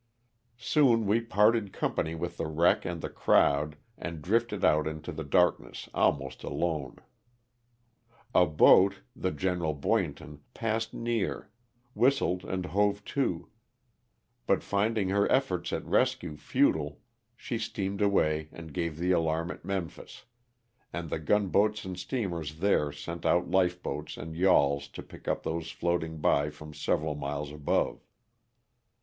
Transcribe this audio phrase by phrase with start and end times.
[0.57, 5.23] Soon we parted company with the wreck and the crowd and drifted out into the
[5.23, 6.97] darkness almost alone.
[8.33, 9.59] A boat— the Gen.
[9.79, 11.51] Boynton— passed near,
[11.93, 13.51] whistled and hove to,
[14.47, 16.99] but finding her efforts at rescue futile,
[17.35, 20.25] she steamed away and gave the alarm at Memphis,
[20.91, 25.69] and the gunboats and steamers there sent out lifeboats and yawls to pick up those
[25.69, 28.03] floating by from seven miles above.